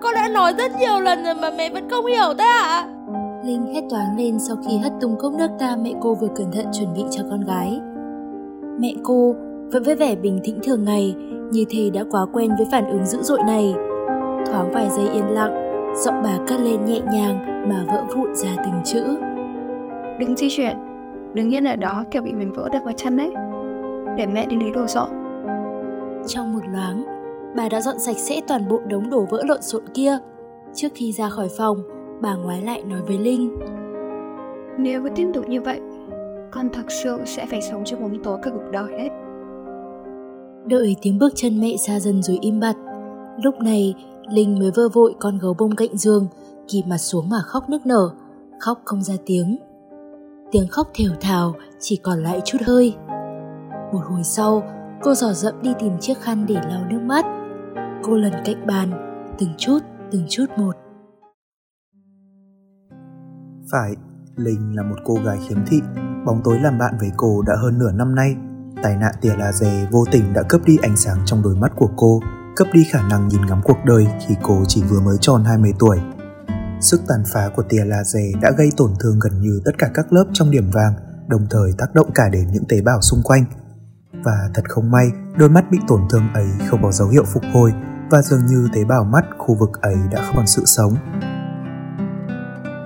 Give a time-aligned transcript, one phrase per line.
[0.00, 2.86] con đã nói rất nhiều lần rồi mà mẹ vẫn không hiểu thế hả
[3.44, 6.52] Linh hét toáng lên sau khi hất tung cốc nước ta mẹ cô vừa cẩn
[6.52, 7.80] thận chuẩn bị cho con gái.
[8.80, 9.34] Mẹ cô
[9.72, 11.14] vẫn với vẻ bình tĩnh thường ngày,
[11.50, 13.74] như thế đã quá quen với phản ứng dữ dội này.
[14.46, 18.56] Thoáng vài giây yên lặng, giọng bà cất lên nhẹ nhàng mà vỡ vụn ra
[18.56, 19.04] từng chữ.
[20.20, 20.76] Đừng di chuyển,
[21.34, 23.30] đừng yên ở đó kiểu bị mình vỡ đập vào chân đấy.
[24.16, 25.08] Để mẹ đi lấy đồ dọn.
[26.26, 27.04] Trong một loáng,
[27.56, 30.18] bà đã dọn sạch sẽ toàn bộ đống đồ vỡ lộn xộn kia.
[30.74, 31.78] Trước khi ra khỏi phòng,
[32.20, 33.56] bà ngoái lại nói với Linh.
[34.78, 35.80] Nếu cứ tiếp tục như vậy,
[36.50, 39.10] con thật sự sẽ phải sống trong bóng tối cả cuộc đời đấy.
[40.66, 42.76] Đợi tiếng bước chân mẹ xa dần rồi im bặt.
[43.42, 43.94] Lúc này,
[44.30, 46.26] Linh mới vơ vội con gấu bông cạnh giường,
[46.68, 48.10] kìm mặt xuống mà khóc nức nở,
[48.60, 49.58] khóc không ra tiếng.
[50.50, 52.94] Tiếng khóc thều thào chỉ còn lại chút hơi.
[53.92, 54.62] Một hồi sau,
[55.02, 57.37] cô dò dẫm đi tìm chiếc khăn để lau nước mắt.
[58.10, 58.90] Cô lần cạnh bàn,
[59.38, 59.78] từng chút,
[60.12, 60.76] từng chút một.
[63.72, 63.92] Phải,
[64.36, 65.80] Linh là một cô gái khiếm thị,
[66.26, 68.36] bóng tối làm bạn với cô đã hơn nửa năm nay.
[68.82, 71.90] Tai nạn tia laser vô tình đã cướp đi ánh sáng trong đôi mắt của
[71.96, 72.20] cô,
[72.56, 75.72] cướp đi khả năng nhìn ngắm cuộc đời khi cô chỉ vừa mới tròn 20
[75.78, 75.98] tuổi.
[76.80, 80.12] Sức tàn phá của tia laser đã gây tổn thương gần như tất cả các
[80.12, 80.92] lớp trong điểm vàng,
[81.28, 83.44] đồng thời tác động cả đến những tế bào xung quanh.
[84.24, 85.06] Và thật không may,
[85.38, 87.72] đôi mắt bị tổn thương ấy không có dấu hiệu phục hồi
[88.10, 90.94] và dường như tế bào mắt khu vực ấy đã không còn sự sống.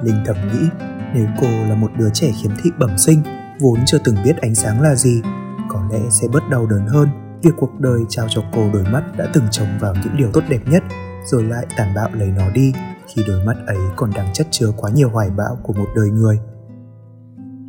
[0.02, 0.68] Linh thầm nghĩ,
[1.14, 3.22] nếu cô là một đứa trẻ khiếm thị bẩm sinh,
[3.60, 5.22] vốn chưa từng biết ánh sáng là gì,
[5.68, 7.08] có lẽ sẽ bớt đau đớn hơn
[7.42, 10.42] việc cuộc đời trao cho cô đôi mắt đã từng trông vào những điều tốt
[10.48, 10.82] đẹp nhất,
[11.26, 12.72] rồi lại tàn bạo lấy nó đi,
[13.06, 16.10] khi đôi mắt ấy còn đang chất chứa quá nhiều hoài bão của một đời
[16.10, 16.38] người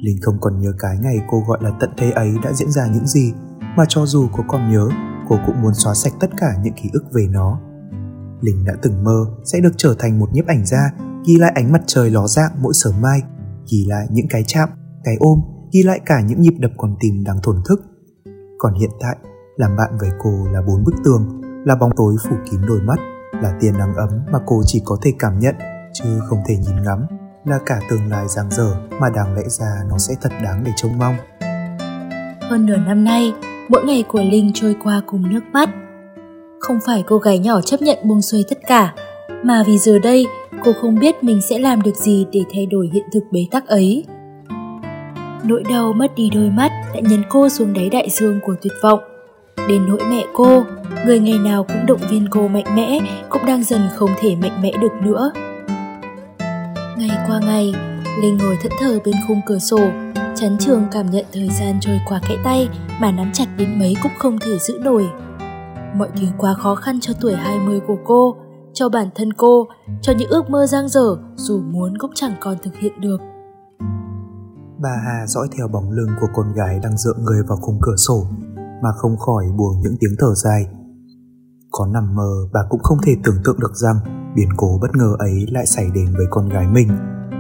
[0.04, 2.88] linh không còn nhớ cái ngày cô gọi là tận thế ấy đã diễn ra
[2.88, 3.34] những gì,
[3.76, 4.90] mà cho dù cô còn nhớ
[5.34, 7.60] cô cũng muốn xóa sạch tất cả những ký ức về nó.
[8.42, 10.92] Linh đã từng mơ sẽ được trở thành một nhiếp ảnh gia,
[11.26, 13.22] ghi lại ánh mặt trời ló dạng mỗi sớm mai,
[13.72, 14.70] ghi lại những cái chạm,
[15.04, 15.42] cái ôm,
[15.74, 17.82] ghi lại cả những nhịp đập con tim đang thổn thức.
[18.58, 19.18] Còn hiện tại,
[19.58, 23.00] làm bạn với cô là bốn bức tường, là bóng tối phủ kín đôi mắt,
[23.42, 25.56] là tia nắng ấm mà cô chỉ có thể cảm nhận,
[25.94, 27.06] chứ không thể nhìn ngắm,
[27.46, 30.72] là cả tương lai giang dở mà đáng lẽ ra nó sẽ thật đáng để
[30.76, 31.16] trông mong.
[32.50, 33.34] Hơn nửa năm nay
[33.70, 35.70] mỗi ngày của linh trôi qua cùng nước mắt.
[36.60, 38.94] Không phải cô gái nhỏ chấp nhận buông xuôi tất cả,
[39.44, 40.26] mà vì giờ đây
[40.64, 43.68] cô không biết mình sẽ làm được gì để thay đổi hiện thực bế tắc
[43.68, 44.06] ấy.
[45.44, 48.74] Nỗi đau mất đi đôi mắt đã nhấn cô xuống đáy đại dương của tuyệt
[48.84, 49.00] vọng.
[49.68, 50.64] Đến nỗi mẹ cô,
[51.06, 54.62] người ngày nào cũng động viên cô mạnh mẽ, cũng đang dần không thể mạnh
[54.62, 55.32] mẽ được nữa.
[56.98, 57.74] Ngày qua ngày,
[58.22, 59.80] linh ngồi thẫn thờ bên khung cửa sổ
[60.44, 62.70] Chắn trường cảm nhận thời gian trôi qua kẽ tay
[63.02, 65.06] mà nắm chặt đến mấy cũng không thể giữ nổi
[65.96, 68.36] mọi thứ quá khó khăn cho tuổi 20 của cô
[68.74, 69.68] cho bản thân cô,
[70.02, 73.18] cho những ước mơ giang dở dù muốn cũng chẳng còn thực hiện được.
[74.82, 77.96] Bà Hà dõi theo bóng lưng của con gái đang dựa người vào khung cửa
[78.08, 78.28] sổ
[78.84, 80.66] mà không khỏi buồn những tiếng thở dài.
[81.72, 83.96] Có nằm mơ bà cũng không thể tưởng tượng được rằng
[84.36, 86.88] biến cố bất ngờ ấy lại xảy đến với con gái mình.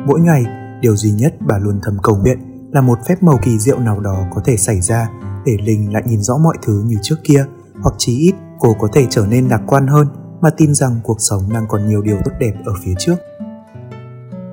[0.07, 0.43] Mỗi ngày,
[0.81, 3.99] điều duy nhất bà luôn thầm cầu nguyện là một phép màu kỳ diệu nào
[3.99, 5.09] đó có thể xảy ra
[5.45, 7.45] để Linh lại nhìn rõ mọi thứ như trước kia
[7.81, 10.07] hoặc chí ít cô có thể trở nên lạc quan hơn
[10.41, 13.15] mà tin rằng cuộc sống đang còn nhiều điều tốt đẹp ở phía trước.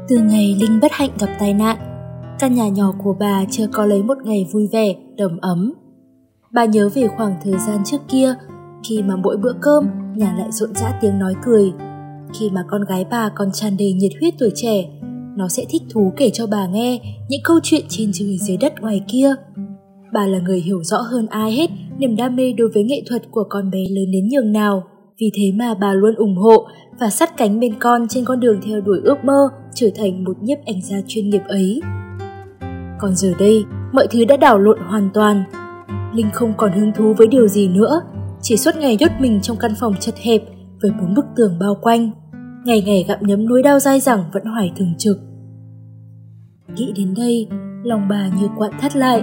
[0.09, 1.77] Từ ngày Linh bất hạnh gặp tai nạn,
[2.39, 5.73] căn nhà nhỏ của bà chưa có lấy một ngày vui vẻ, đầm ấm.
[6.53, 8.35] Bà nhớ về khoảng thời gian trước kia,
[8.89, 11.73] khi mà mỗi bữa cơm nhà lại rộn rã tiếng nói cười.
[12.39, 15.00] Khi mà con gái bà còn tràn đầy nhiệt huyết tuổi trẻ,
[15.41, 18.81] nó sẽ thích thú kể cho bà nghe những câu chuyện trên trời dưới đất
[18.81, 19.35] ngoài kia.
[20.13, 23.23] Bà là người hiểu rõ hơn ai hết niềm đam mê đối với nghệ thuật
[23.31, 24.83] của con bé lớn đến nhường nào.
[25.21, 26.67] Vì thế mà bà luôn ủng hộ
[27.01, 30.37] và sát cánh bên con trên con đường theo đuổi ước mơ trở thành một
[30.43, 31.81] nhiếp ảnh gia chuyên nghiệp ấy.
[33.01, 35.45] Còn giờ đây, mọi thứ đã đảo lộn hoàn toàn.
[36.15, 38.01] Linh không còn hứng thú với điều gì nữa,
[38.43, 40.43] chỉ suốt ngày nhốt mình trong căn phòng chật hẹp
[40.83, 42.11] với bốn bức tường bao quanh.
[42.65, 45.17] Ngày ngày gặm nhấm nỗi đau dai dẳng vẫn hoài thường trực.
[46.75, 47.49] Nghĩ đến đây,
[47.83, 49.23] lòng bà như quặn thắt lại.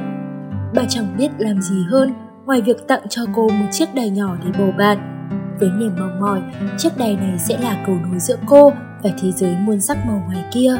[0.75, 2.13] Bà chẳng biết làm gì hơn
[2.45, 5.13] ngoài việc tặng cho cô một chiếc đài nhỏ để bầu bạn
[5.59, 6.41] với niềm mong mỏi
[6.77, 8.71] chiếc đài này sẽ là cầu nối giữa cô
[9.03, 10.75] và thế giới muôn sắc màu ngoài kia.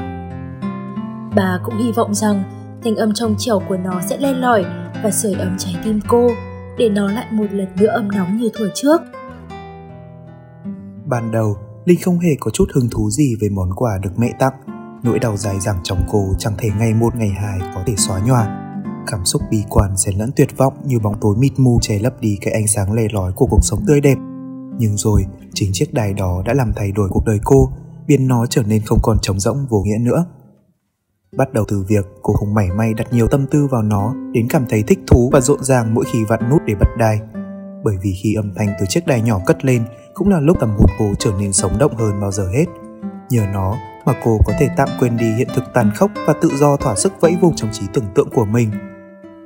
[1.35, 2.43] Bà cũng hy vọng rằng
[2.83, 4.65] thanh âm trong trẻo của nó sẽ len lỏi
[5.03, 6.29] và sưởi ấm trái tim cô
[6.77, 9.01] để nó lại một lần nữa ấm nóng như thuở trước.
[11.05, 14.27] Ban đầu, Linh không hề có chút hứng thú gì về món quà được mẹ
[14.39, 14.53] tặng.
[15.03, 18.19] Nỗi đau dài dẳng trong cô chẳng thể ngày một ngày hai có thể xóa
[18.25, 18.63] nhòa.
[19.07, 22.13] Cảm xúc bi quan xen lẫn tuyệt vọng như bóng tối mịt mù che lấp
[22.21, 24.17] đi cái ánh sáng lè lói của cuộc sống tươi đẹp.
[24.77, 27.71] Nhưng rồi, chính chiếc đài đó đã làm thay đổi cuộc đời cô,
[28.07, 30.25] biến nó trở nên không còn trống rỗng vô nghĩa nữa.
[31.38, 34.47] Bắt đầu từ việc cô không mảy may đặt nhiều tâm tư vào nó đến
[34.50, 37.19] cảm thấy thích thú và rộn ràng mỗi khi vặn nút để bật đài.
[37.83, 39.83] Bởi vì khi âm thanh từ chiếc đài nhỏ cất lên
[40.13, 42.65] cũng là lúc tâm hồn cô trở nên sống động hơn bao giờ hết.
[43.29, 43.77] Nhờ nó
[44.07, 46.95] mà cô có thể tạm quên đi hiện thực tàn khốc và tự do thỏa
[46.95, 48.71] sức vẫy vùng trong trí tưởng tượng của mình.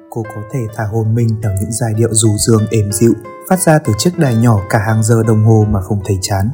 [0.10, 3.14] Cô có thể thả hồn mình theo những giai điệu dù rương êm dịu
[3.50, 6.50] phát ra từ chiếc đài nhỏ cả hàng giờ đồng hồ mà không thấy chán.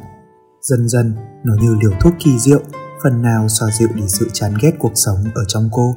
[0.60, 1.14] Dần dần,
[1.44, 2.60] nó như liều thuốc kỳ diệu,
[3.02, 5.94] phần nào xoa dịu đi sự chán ghét cuộc sống ở trong cô.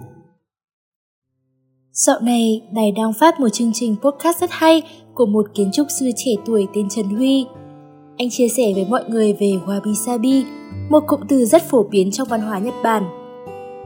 [1.91, 4.81] Dạo này, Đài đang phát một chương trình podcast rất hay
[5.13, 7.45] của một kiến trúc sư trẻ tuổi tên Trần Huy.
[8.21, 10.45] Anh chia sẻ với mọi người về Wabi Sabi,
[10.89, 13.03] một cụm từ rất phổ biến trong văn hóa Nhật Bản.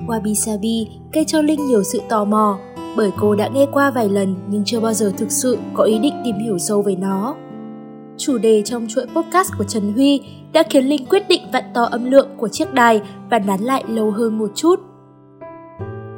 [0.08, 2.60] Wabi Sabi gây cho Linh nhiều sự tò mò
[2.98, 6.00] bởi cô đã nghe qua vài lần nhưng chưa bao giờ thực sự có ý
[6.00, 7.36] định tìm hiểu sâu về nó.
[8.18, 10.22] Chủ đề trong chuỗi podcast của Trần Huy
[10.54, 13.84] đã khiến Linh quyết định vặn to âm lượng của chiếc đài và nán lại
[13.88, 14.80] lâu hơn một chút.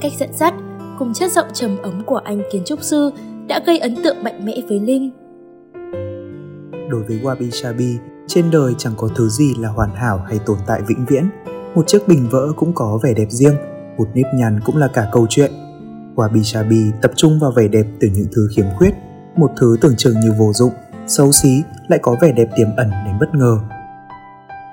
[0.01, 0.53] Cách dẫn dắt
[0.99, 3.11] cùng chất giọng trầm ấm của anh kiến trúc sư
[3.47, 5.11] đã gây ấn tượng mạnh mẽ với Linh.
[6.89, 10.57] Đối với Wabi Sabi, trên đời chẳng có thứ gì là hoàn hảo hay tồn
[10.68, 11.30] tại vĩnh viễn.
[11.75, 13.56] Một chiếc bình vỡ cũng có vẻ đẹp riêng,
[13.98, 15.51] một nếp nhăn cũng là cả câu chuyện.
[16.16, 18.94] Wabi Sabi tập trung vào vẻ đẹp từ những thứ khiếm khuyết,
[19.36, 20.72] một thứ tưởng chừng như vô dụng,
[21.07, 23.57] xấu xí lại có vẻ đẹp tiềm ẩn đến bất ngờ.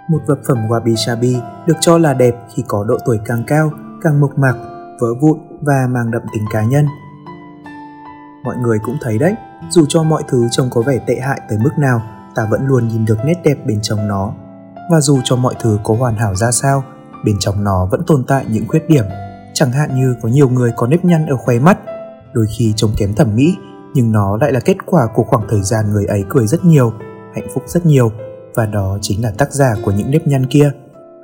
[0.09, 3.71] Một vật phẩm Wabi Sabi được cho là đẹp khi có độ tuổi càng cao,
[4.03, 4.55] càng mộc mạc,
[5.01, 6.87] vỡ vụn và mang đậm tính cá nhân.
[8.45, 9.35] Mọi người cũng thấy đấy,
[9.71, 12.03] dù cho mọi thứ trông có vẻ tệ hại tới mức nào,
[12.35, 14.35] ta vẫn luôn nhìn được nét đẹp bên trong nó.
[14.91, 16.85] Và dù cho mọi thứ có hoàn hảo ra sao,
[17.25, 19.05] bên trong nó vẫn tồn tại những khuyết điểm.
[19.55, 21.79] Chẳng hạn như có nhiều người có nếp nhăn ở khóe mắt,
[22.33, 23.57] đôi khi trông kém thẩm mỹ,
[23.95, 26.93] nhưng nó lại là kết quả của khoảng thời gian người ấy cười rất nhiều,
[27.35, 28.13] hạnh phúc rất nhiều,
[28.55, 30.71] và đó chính là tác giả của những nếp nhăn kia.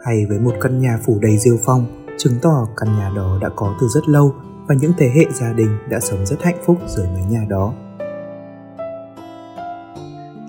[0.05, 3.49] Hay với một căn nhà phủ đầy rêu phong, chứng tỏ căn nhà đó đã
[3.57, 4.35] có từ rất lâu
[4.69, 7.73] và những thế hệ gia đình đã sống rất hạnh phúc dưới mái nhà đó.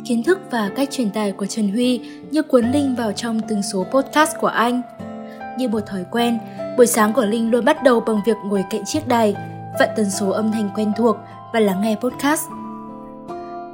[0.05, 2.01] Kiến thức và cách truyền tải của Trần Huy
[2.31, 4.81] như cuốn Linh vào trong từng số podcast của anh.
[5.57, 6.39] Như một thói quen,
[6.77, 9.35] buổi sáng của Linh luôn bắt đầu bằng việc ngồi cạnh chiếc đài,
[9.79, 11.17] vặn tần số âm thanh quen thuộc
[11.53, 12.41] và lắng nghe podcast.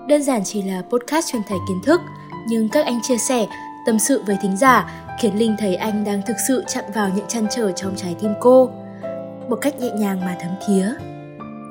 [0.08, 2.02] Đơn giản chỉ là podcast truyền tải kiến thức,
[2.50, 3.46] nhưng các anh chia sẻ,
[3.86, 7.28] tâm sự với thính giả khiến Linh thấy anh đang thực sự chạm vào những
[7.28, 8.70] chăn trở trong trái tim cô.
[9.50, 10.94] Một cách nhẹ nhàng mà thấm thía.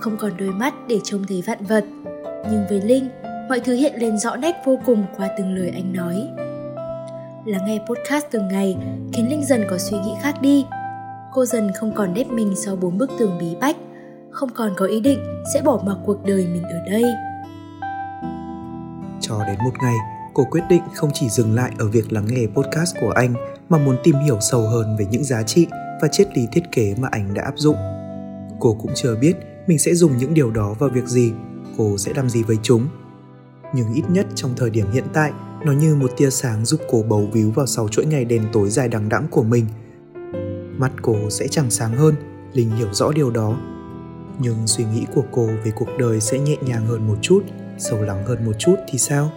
[0.00, 1.84] Không còn đôi mắt để trông thấy vạn vật,
[2.50, 3.08] nhưng với Linh,
[3.48, 6.28] mọi thứ hiện lên rõ nét vô cùng qua từng lời anh nói.
[7.44, 8.76] Lắng nghe podcast từng ngày
[9.12, 10.66] khiến Linh dần có suy nghĩ khác đi.
[11.32, 13.76] Cô dần không còn đếp mình sau bốn bức tường bí bách,
[14.30, 15.18] không còn có ý định
[15.54, 17.04] sẽ bỏ mặc cuộc đời mình ở đây.
[19.20, 19.94] Cho đến một ngày,
[20.34, 23.34] cô quyết định không chỉ dừng lại ở việc lắng nghe podcast của anh
[23.68, 25.66] mà muốn tìm hiểu sâu hơn về những giá trị
[26.02, 27.76] và triết lý thiết kế mà anh đã áp dụng.
[28.60, 29.34] Cô cũng chưa biết
[29.66, 31.32] mình sẽ dùng những điều đó vào việc gì,
[31.78, 32.88] cô sẽ làm gì với chúng.
[33.76, 35.32] Nhưng ít nhất trong thời điểm hiện tại,
[35.64, 38.70] nó như một tia sáng giúp cô bấu víu vào sau chuỗi ngày đen tối
[38.70, 39.66] dài đằng đẵng của mình.
[40.78, 42.14] Mắt cô sẽ chẳng sáng hơn,
[42.52, 43.56] Linh hiểu rõ điều đó.
[44.38, 47.44] Nhưng suy nghĩ của cô về cuộc đời sẽ nhẹ nhàng hơn một chút,
[47.78, 49.30] sâu lắng hơn một chút thì sao?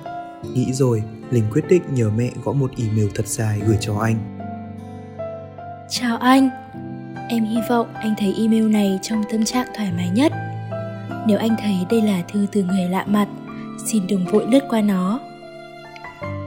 [0.54, 4.38] Nghĩ rồi, Linh quyết định nhờ mẹ gõ một email thật dài gửi cho anh.
[5.90, 6.50] Chào anh,
[7.30, 10.32] em hy vọng anh thấy email này trong tâm trạng thoải mái nhất.
[11.28, 13.28] Nếu anh thấy đây là thư từ người lạ mặt,
[13.86, 15.20] xin đừng vội lướt qua nó.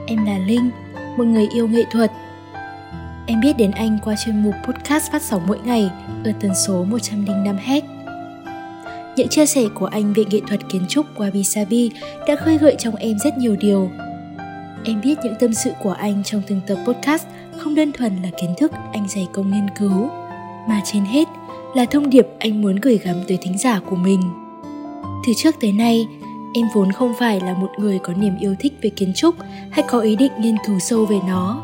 [0.07, 0.69] Em là Linh,
[1.17, 2.11] một người yêu nghệ thuật.
[3.27, 5.89] Em biết đến anh qua chuyên mục podcast phát sóng mỗi ngày
[6.25, 7.81] ở tần số 105 Hz.
[9.15, 11.91] Những chia sẻ của anh về nghệ thuật kiến trúc qua Bisabi
[12.27, 13.89] đã khơi gợi trong em rất nhiều điều.
[14.85, 17.25] Em biết những tâm sự của anh trong từng tập podcast
[17.57, 20.09] không đơn thuần là kiến thức anh dày công nghiên cứu,
[20.69, 21.27] mà trên hết
[21.75, 24.21] là thông điệp anh muốn gửi gắm tới thính giả của mình.
[25.27, 26.07] Từ trước tới nay,
[26.53, 29.35] em vốn không phải là một người có niềm yêu thích về kiến trúc
[29.69, 31.63] hay có ý định nghiên cứu sâu về nó.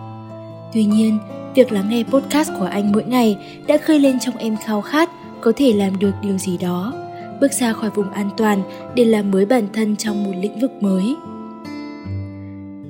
[0.73, 1.19] Tuy nhiên,
[1.55, 5.09] việc lắng nghe podcast của anh mỗi ngày đã khơi lên trong em khao khát
[5.41, 6.93] có thể làm được điều gì đó
[7.41, 8.61] bước ra khỏi vùng an toàn
[8.95, 11.15] để làm mới bản thân trong một lĩnh vực mới.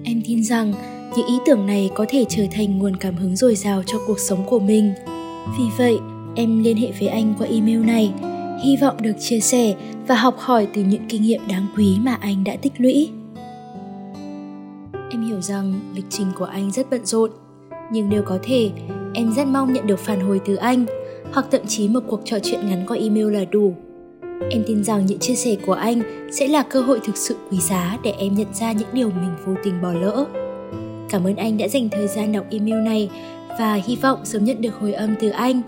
[0.03, 0.73] Em tin rằng
[1.15, 4.19] những ý tưởng này có thể trở thành nguồn cảm hứng dồi dào cho cuộc
[4.19, 4.93] sống của mình.
[5.59, 5.97] Vì vậy,
[6.35, 8.13] em liên hệ với anh qua email này,
[8.63, 9.75] hy vọng được chia sẻ
[10.07, 13.09] và học hỏi từ những kinh nghiệm đáng quý mà anh đã tích lũy.
[15.11, 17.31] Em hiểu rằng lịch trình của anh rất bận rộn,
[17.91, 18.69] nhưng nếu có thể,
[19.13, 20.85] em rất mong nhận được phản hồi từ anh
[21.33, 23.73] hoặc thậm chí một cuộc trò chuyện ngắn qua email là đủ.
[24.51, 27.57] Em tin rằng những chia sẻ của anh sẽ là cơ hội thực sự quý
[27.57, 30.25] giá để em nhận ra những điều mình vô tình bỏ lỡ.
[31.09, 33.09] Cảm ơn anh đã dành thời gian đọc email này
[33.59, 35.61] và hy vọng sớm nhận được hồi âm từ anh.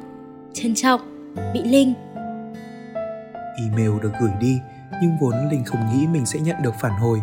[0.54, 1.02] Trân trọng,
[1.54, 1.94] Mỹ Linh
[3.64, 4.62] Email được gửi đi
[5.02, 7.22] nhưng vốn Linh không nghĩ mình sẽ nhận được phản hồi.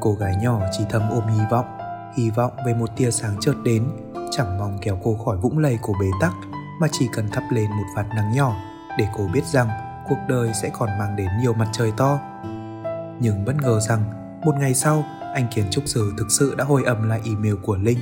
[0.00, 1.78] Cô gái nhỏ chỉ thầm ôm hy vọng,
[2.16, 3.84] hy vọng về một tia sáng chợt đến,
[4.30, 6.32] chẳng mong kéo cô khỏi vũng lầy của bế tắc
[6.80, 8.56] mà chỉ cần thắp lên một vạt nắng nhỏ
[8.98, 9.68] để cô biết rằng
[10.08, 12.20] cuộc đời sẽ còn mang đến nhiều mặt trời to.
[13.20, 14.00] Nhưng bất ngờ rằng,
[14.44, 15.04] một ngày sau,
[15.34, 17.98] anh kiến trúc sư thực sự đã hồi âm lại email của Linh.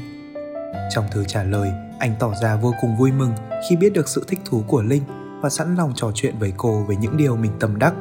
[0.91, 3.33] Trong thư trả lời, anh tỏ ra vô cùng vui mừng
[3.69, 5.03] khi biết được sự thích thú của Linh
[5.43, 7.95] và sẵn lòng trò chuyện với cô về những điều mình tâm đắc.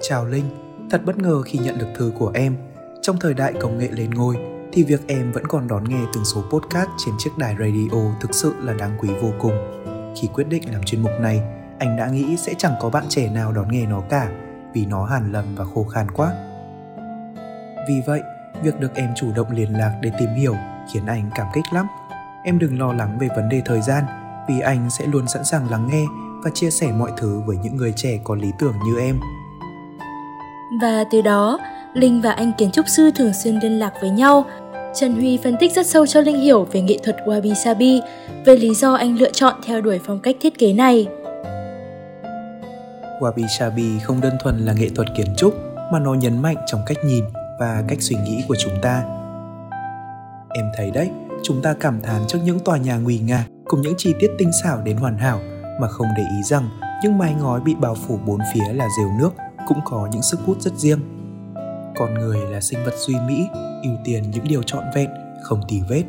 [0.00, 0.44] Chào Linh,
[0.90, 2.56] thật bất ngờ khi nhận được thư của em.
[3.02, 4.36] Trong thời đại công nghệ lên ngôi,
[4.72, 8.34] thì việc em vẫn còn đón nghe từng số podcast trên chiếc đài radio thực
[8.34, 9.52] sự là đáng quý vô cùng.
[10.20, 11.42] Khi quyết định làm chuyên mục này,
[11.78, 14.30] anh đã nghĩ sẽ chẳng có bạn trẻ nào đón nghe nó cả
[14.74, 16.32] vì nó hàn lầm và khô khan quá.
[17.88, 18.20] Vì vậy,
[18.62, 20.54] việc được em chủ động liên lạc để tìm hiểu
[20.92, 21.86] khiến anh cảm kích lắm.
[22.44, 24.04] Em đừng lo lắng về vấn đề thời gian
[24.50, 26.04] vì anh sẽ luôn sẵn sàng lắng nghe
[26.44, 29.20] và chia sẻ mọi thứ với những người trẻ có lý tưởng như em.
[30.82, 31.58] Và từ đó,
[31.94, 34.44] Linh và anh kiến trúc sư thường xuyên liên lạc với nhau.
[34.94, 38.00] Trần Huy phân tích rất sâu cho Linh hiểu về nghệ thuật Wabi Sabi,
[38.46, 41.06] về lý do anh lựa chọn theo đuổi phong cách thiết kế này.
[43.20, 45.54] Wabi Sabi không đơn thuần là nghệ thuật kiến trúc
[45.92, 47.24] mà nó nhấn mạnh trong cách nhìn
[47.60, 49.02] và cách suy nghĩ của chúng ta.
[50.54, 51.10] Em thấy đấy,
[51.42, 54.50] chúng ta cảm thán trước những tòa nhà nguy nga cùng những chi tiết tinh
[54.62, 55.40] xảo đến hoàn hảo
[55.80, 56.68] mà không để ý rằng
[57.02, 59.30] những mái ngói bị bao phủ bốn phía là rêu nước
[59.66, 61.00] cũng có những sức hút rất riêng.
[61.96, 63.46] Con người là sinh vật duy mỹ,
[63.82, 65.10] ưu tiên những điều trọn vẹn,
[65.42, 66.04] không tì vết.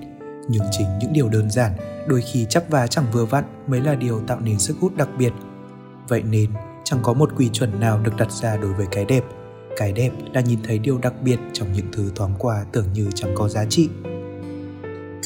[0.50, 1.72] Nhưng chính những điều đơn giản,
[2.08, 5.10] đôi khi chắp vá chẳng vừa vặn mới là điều tạo nên sức hút đặc
[5.18, 5.34] biệt.
[6.08, 6.50] Vậy nên,
[6.84, 9.24] chẳng có một quy chuẩn nào được đặt ra đối với cái đẹp.
[9.78, 13.10] Cái đẹp là nhìn thấy điều đặc biệt trong những thứ thoáng qua tưởng như
[13.16, 13.90] chẳng có giá trị.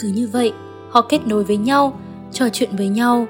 [0.01, 0.53] Cứ như vậy,
[0.89, 1.99] họ kết nối với nhau,
[2.31, 3.27] trò chuyện với nhau.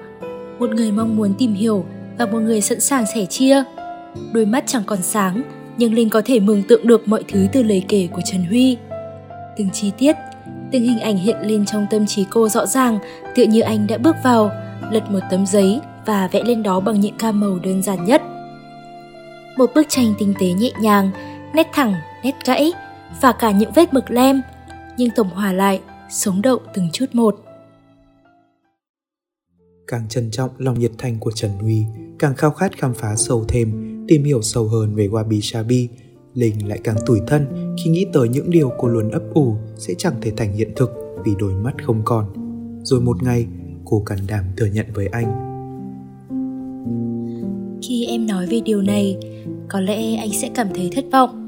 [0.60, 1.86] Một người mong muốn tìm hiểu
[2.18, 3.64] và một người sẵn sàng sẻ chia.
[4.34, 5.42] Đôi mắt chẳng còn sáng,
[5.78, 8.78] nhưng Linh có thể mường tượng được mọi thứ từ lời kể của Trần Huy.
[9.58, 10.16] Từng chi tiết,
[10.72, 13.00] từng hình ảnh hiện lên trong tâm trí cô rõ ràng,
[13.36, 14.52] tựa như anh đã bước vào,
[14.92, 18.22] lật một tấm giấy và vẽ lên đó bằng những ca màu đơn giản nhất.
[19.58, 21.12] Một bức tranh tinh tế nhẹ nhàng,
[21.54, 22.74] nét thẳng, nét gãy
[23.22, 24.42] và cả những vết mực lem,
[24.98, 27.45] nhưng tổng hòa lại, sống động từng chút một.
[29.88, 31.84] Càng trân trọng lòng nhiệt thành của Trần Huy,
[32.20, 33.72] càng khao khát khám phá sâu thêm,
[34.08, 35.90] tìm hiểu sâu hơn về Wabi Sabi,
[36.34, 39.94] Linh lại càng tủi thân khi nghĩ tới những điều cô luôn ấp ủ sẽ
[39.98, 40.90] chẳng thể thành hiện thực
[41.26, 42.26] vì đôi mắt không còn.
[42.84, 43.46] Rồi một ngày,
[43.86, 45.26] cô cần đảm thừa nhận với anh.
[47.82, 49.18] Khi em nói về điều này,
[49.70, 51.42] có lẽ anh sẽ cảm thấy thất vọng.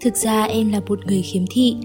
[0.00, 1.76] Thực ra em là một người khiếm thị.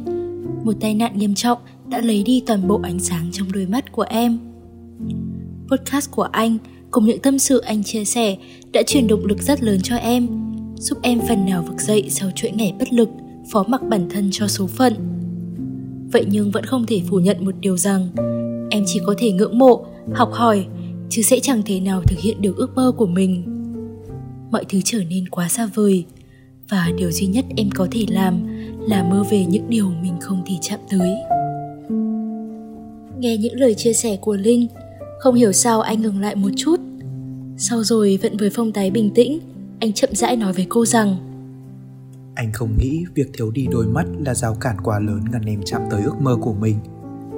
[0.63, 1.57] Một tai nạn nghiêm trọng
[1.89, 4.39] đã lấy đi toàn bộ ánh sáng trong đôi mắt của em.
[5.71, 6.57] Podcast của anh
[6.91, 8.35] cùng những tâm sự anh chia sẻ
[8.71, 10.27] đã truyền động lực rất lớn cho em,
[10.77, 13.09] giúp em phần nào vực dậy sau chuỗi ngày bất lực,
[13.51, 14.93] phó mặc bản thân cho số phận.
[16.11, 18.07] Vậy nhưng vẫn không thể phủ nhận một điều rằng
[18.69, 20.65] em chỉ có thể ngưỡng mộ, học hỏi,
[21.09, 23.43] chứ sẽ chẳng thể nào thực hiện được ước mơ của mình.
[24.51, 26.05] Mọi thứ trở nên quá xa vời,
[26.69, 28.47] và điều duy nhất em có thể làm
[28.89, 31.11] là mơ về những điều mình không thể chạm tới.
[33.19, 34.67] Nghe những lời chia sẻ của Linh,
[35.23, 36.79] không hiểu sao anh ngừng lại một chút.
[37.57, 39.39] Sau rồi vẫn với phong tái bình tĩnh,
[39.79, 41.15] anh chậm rãi nói với cô rằng
[42.35, 45.61] Anh không nghĩ việc thiếu đi đôi mắt là rào cản quá lớn ngăn em
[45.65, 46.75] chạm tới ước mơ của mình.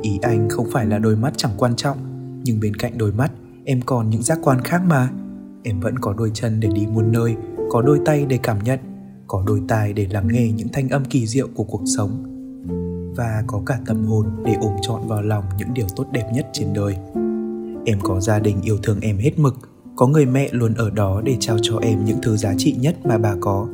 [0.01, 1.97] Ý anh không phải là đôi mắt chẳng quan trọng,
[2.43, 3.31] nhưng bên cạnh đôi mắt,
[3.65, 5.09] em còn những giác quan khác mà.
[5.63, 7.35] Em vẫn có đôi chân để đi muôn nơi,
[7.69, 8.79] có đôi tay để cảm nhận,
[9.27, 12.23] có đôi tai để lắng nghe những thanh âm kỳ diệu của cuộc sống
[13.15, 16.47] và có cả tâm hồn để ôm trọn vào lòng những điều tốt đẹp nhất
[16.53, 16.95] trên đời.
[17.85, 19.55] Em có gia đình yêu thương em hết mực,
[19.95, 22.95] có người mẹ luôn ở đó để trao cho em những thứ giá trị nhất
[23.05, 23.67] mà bà có.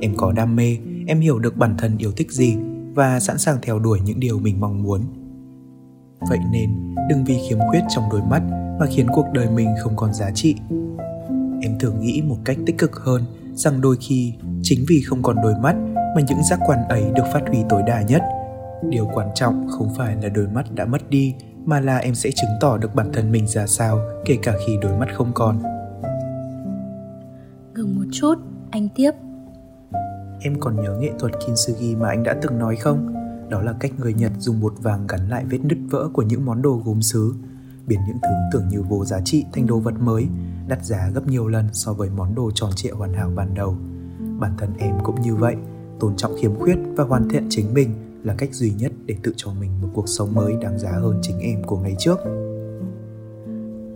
[0.00, 0.76] Em có đam mê,
[1.06, 2.56] em hiểu được bản thân yêu thích gì
[2.94, 5.00] và sẵn sàng theo đuổi những điều mình mong muốn.
[6.28, 8.42] Vậy nên, đừng vì khiếm khuyết trong đôi mắt
[8.80, 10.54] mà khiến cuộc đời mình không còn giá trị.
[11.62, 13.22] Em thường nghĩ một cách tích cực hơn
[13.54, 15.76] rằng đôi khi chính vì không còn đôi mắt
[16.16, 18.22] mà những giác quan ấy được phát huy tối đa nhất
[18.88, 22.30] điều quan trọng không phải là đôi mắt đã mất đi mà là em sẽ
[22.30, 25.62] chứng tỏ được bản thân mình ra sao kể cả khi đôi mắt không còn.
[27.74, 28.34] Ngừng một chút
[28.70, 29.10] anh tiếp.
[30.40, 33.14] Em còn nhớ nghệ thuật kintsugi mà anh đã từng nói không?
[33.48, 36.44] Đó là cách người nhật dùng bột vàng gắn lại vết nứt vỡ của những
[36.44, 37.34] món đồ gốm sứ
[37.86, 40.26] biến những thứ tưởng như vô giá trị thành đồ vật mới
[40.68, 43.76] đắt giá gấp nhiều lần so với món đồ tròn trịa hoàn hảo ban đầu.
[44.38, 45.56] Bản thân em cũng như vậy
[46.00, 49.32] tôn trọng khiếm khuyết và hoàn thiện chính mình là cách duy nhất để tự
[49.36, 52.18] cho mình một cuộc sống mới đáng giá hơn chính em của ngày trước.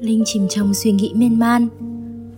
[0.00, 1.68] Linh chìm trong suy nghĩ miên man.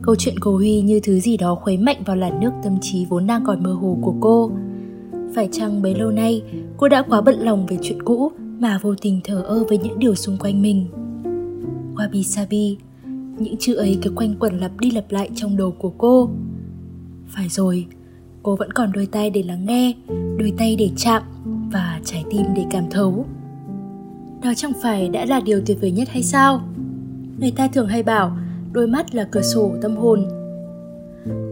[0.03, 3.07] Câu chuyện của huy như thứ gì đó khuấy mạnh vào làn nước tâm trí
[3.07, 4.51] vốn đang còn mơ hồ của cô.
[5.35, 6.43] Phải chăng bấy lâu nay,
[6.77, 9.99] cô đã quá bận lòng về chuyện cũ mà vô tình thờ ơ với những
[9.99, 10.87] điều xung quanh mình?
[11.95, 12.79] Wabi sabi
[13.39, 16.31] những chữ ấy cứ quanh quẩn lặp đi lặp lại trong đầu của cô.
[17.29, 17.87] Phải rồi,
[18.43, 19.95] cô vẫn còn đôi tay để lắng nghe,
[20.39, 21.23] đôi tay để chạm
[21.73, 23.25] và trái tim để cảm thấu.
[24.43, 26.61] Đó chẳng phải đã là điều tuyệt vời nhất hay sao?
[27.39, 28.37] Người ta thường hay bảo,
[28.73, 30.29] đôi mắt là cửa sổ tâm hồn.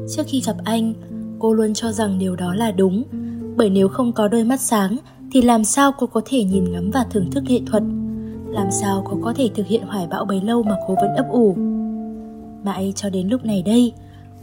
[0.09, 0.95] Trước khi gặp anh,
[1.39, 3.05] cô luôn cho rằng điều đó là đúng,
[3.57, 4.97] bởi nếu không có đôi mắt sáng
[5.33, 7.83] thì làm sao cô có thể nhìn ngắm và thưởng thức nghệ thuật?
[8.49, 11.27] Làm sao cô có thể thực hiện hoài bão bấy lâu mà cô vẫn ấp
[11.31, 11.57] ủ?
[12.65, 13.93] Mãi cho đến lúc này đây,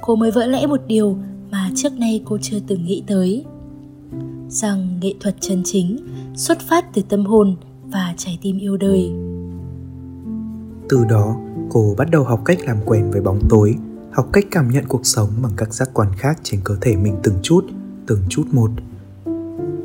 [0.01, 1.17] cô mới vỡ lẽ một điều
[1.51, 3.45] mà trước nay cô chưa từng nghĩ tới
[4.53, 5.97] rằng nghệ thuật chân chính
[6.35, 9.11] xuất phát từ tâm hồn và trái tim yêu đời.
[10.89, 11.35] Từ đó,
[11.69, 13.75] cô bắt đầu học cách làm quen với bóng tối,
[14.11, 17.15] học cách cảm nhận cuộc sống bằng các giác quan khác trên cơ thể mình
[17.23, 17.65] từng chút
[18.07, 18.71] từng chút một.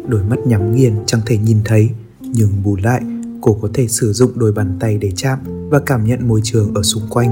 [0.08, 3.02] Đôi mắt nhắm nghiền chẳng thể nhìn thấy, nhưng bù lại,
[3.40, 5.38] cô có thể sử dụng đôi bàn tay để chạm
[5.70, 7.30] và cảm nhận môi trường ở xung quanh.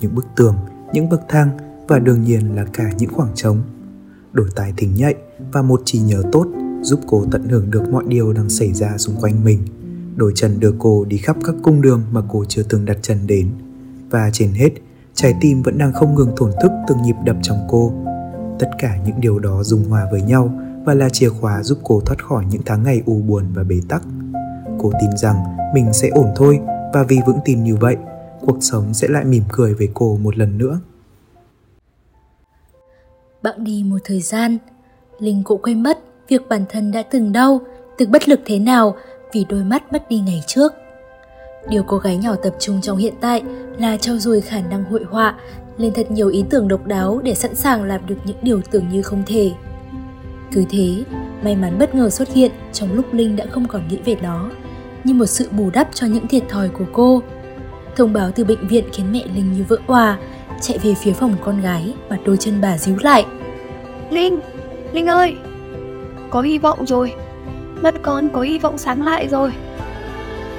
[0.00, 0.54] Những bức tường,
[0.92, 1.48] những bậc thang
[1.88, 3.62] và đương nhiên là cả những khoảng trống
[4.36, 5.14] đôi tai thính nhạy
[5.52, 6.46] và một trí nhớ tốt
[6.82, 9.58] giúp cô tận hưởng được mọi điều đang xảy ra xung quanh mình.
[10.16, 13.26] Đôi chân đưa cô đi khắp các cung đường mà cô chưa từng đặt chân
[13.26, 13.50] đến.
[14.10, 14.70] Và trên hết,
[15.14, 17.92] trái tim vẫn đang không ngừng thổn thức từng nhịp đập trong cô.
[18.58, 22.00] Tất cả những điều đó dung hòa với nhau và là chìa khóa giúp cô
[22.00, 24.02] thoát khỏi những tháng ngày u buồn và bế tắc.
[24.78, 25.36] Cô tin rằng
[25.74, 26.60] mình sẽ ổn thôi
[26.94, 27.96] và vì vững tin như vậy,
[28.46, 30.80] cuộc sống sẽ lại mỉm cười với cô một lần nữa
[33.46, 34.58] bẵng đi một thời gian.
[35.18, 37.60] Linh cũng quên mất việc bản thân đã từng đau,
[37.98, 38.96] từng bất lực thế nào
[39.32, 40.72] vì đôi mắt mất đi ngày trước.
[41.68, 43.42] Điều cô gái nhỏ tập trung trong hiện tại
[43.78, 45.34] là trau dồi khả năng hội họa,
[45.78, 48.88] lên thật nhiều ý tưởng độc đáo để sẵn sàng làm được những điều tưởng
[48.88, 49.50] như không thể.
[50.52, 51.04] Cứ thế,
[51.42, 54.50] may mắn bất ngờ xuất hiện trong lúc linh đã không còn nghĩ về nó,
[55.04, 57.22] như một sự bù đắp cho những thiệt thòi của cô.
[57.96, 60.18] Thông báo từ bệnh viện khiến mẹ linh như vỡ òa,
[60.60, 63.26] chạy về phía phòng con gái và đôi chân bà díu lại
[64.10, 64.40] linh
[64.92, 65.36] linh ơi
[66.30, 67.14] có hy vọng rồi.
[67.82, 69.52] Mắt con có hy vọng sáng lại rồi.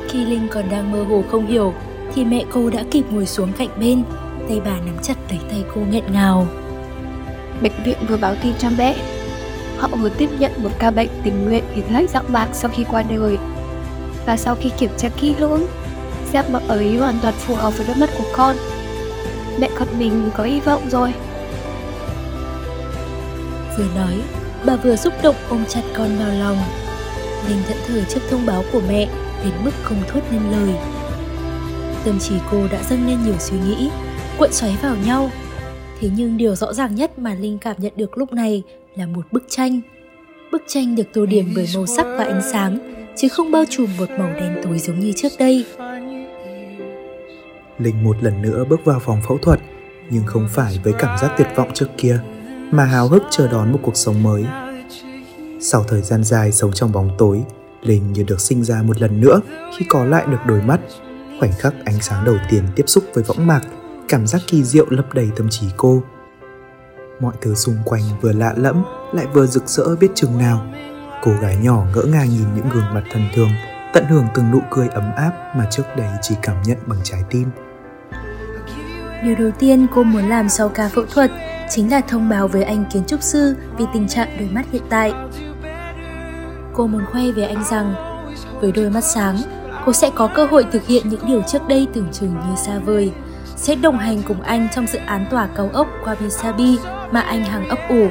[0.10, 1.74] Khi linh còn đang mơ hồ không hiểu
[2.14, 4.04] thì mẹ cô đã kịp ngồi xuống cạnh bên
[4.50, 6.48] tay bà nắm chặt lấy tay cô nghẹn ngào.
[7.62, 8.96] Bệnh viện vừa báo tin cho mẹ.
[9.78, 12.84] Họ vừa tiếp nhận một ca bệnh tình nguyện hiến lách dạng bạc sau khi
[12.92, 13.38] qua đời.
[14.26, 15.66] Và sau khi kiểm tra kỹ lưỡng
[16.34, 18.56] giáp bậc ấy hoàn toàn phù hợp với đôi mắt của con.
[19.60, 21.14] Mẹ con mình có hy vọng rồi
[23.78, 24.22] vừa nói,
[24.66, 26.58] bà vừa xúc động ôm chặt con vào lòng.
[27.50, 29.08] Linh thẫn thờ trước thông báo của mẹ
[29.44, 30.76] đến mức không thốt nên lời.
[32.06, 33.90] Tâm trí cô đã dâng lên nhiều suy nghĩ,
[34.38, 35.32] cuộn xoáy vào nhau.
[36.00, 38.64] Thế nhưng điều rõ ràng nhất mà linh cảm nhận được lúc này
[38.96, 39.82] là một bức tranh.
[40.52, 43.88] Bức tranh được tô điểm bởi màu sắc và ánh sáng, chứ không bao trùm
[43.98, 45.66] một màu đen tối giống như trước đây.
[47.80, 49.60] Linh một lần nữa bước vào phòng phẫu thuật,
[50.10, 52.20] nhưng không phải với cảm giác tuyệt vọng trước kia
[52.72, 54.46] mà háo hức chờ đón một cuộc sống mới.
[55.62, 57.44] Sau thời gian dài sống trong bóng tối,
[57.82, 59.42] linh như được sinh ra một lần nữa
[59.78, 60.80] khi có lại được đôi mắt.
[61.40, 63.62] Khoảnh khắc ánh sáng đầu tiên tiếp xúc với võng mạc,
[64.10, 66.04] cảm giác kỳ diệu lấp đầy tâm trí cô.
[67.20, 70.66] Mọi thứ xung quanh vừa lạ lẫm, lại vừa rực rỡ biết chừng nào.
[71.24, 73.50] Cô gái nhỏ ngỡ ngàng nhìn những gương mặt thân thương,
[73.94, 77.24] tận hưởng từng nụ cười ấm áp mà trước đây chỉ cảm nhận bằng trái
[77.30, 77.50] tim.
[79.24, 81.32] Điều đầu tiên cô muốn làm sau ca phẫu thuật
[81.70, 84.84] chính là thông báo với anh kiến trúc sư về tình trạng đôi mắt hiện
[84.90, 85.14] tại
[86.74, 87.94] cô muốn khoe với anh rằng
[88.62, 89.38] với đôi mắt sáng
[89.86, 92.80] cô sẽ có cơ hội thực hiện những điều trước đây tưởng chừng như xa
[92.80, 93.12] vời
[93.58, 96.78] sẽ đồng hành cùng anh trong dự án tòa cao ốc Wabi Sabi
[97.12, 98.08] mà anh hàng ấp ủ.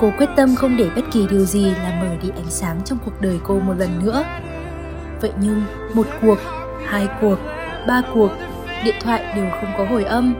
[0.00, 2.98] Cô quyết tâm không để bất kỳ điều gì làm mờ đi ánh sáng trong
[3.04, 4.24] cuộc đời cô một lần nữa.
[5.20, 5.62] Vậy nhưng,
[5.94, 6.38] một cuộc,
[6.86, 7.38] hai cuộc,
[7.86, 8.30] ba cuộc,
[8.84, 10.34] điện thoại đều không có hồi âm.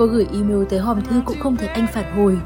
[0.00, 2.38] Cô gửi email tới hòm thư cũng không thấy anh phản hồi.